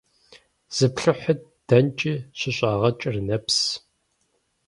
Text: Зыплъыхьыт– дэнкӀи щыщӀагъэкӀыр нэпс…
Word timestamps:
Зыплъыхьыт– 0.75 1.41
дэнкӀи 1.67 2.13
щыщӀагъэкӀыр 2.39 3.15
нэпс… 3.27 3.57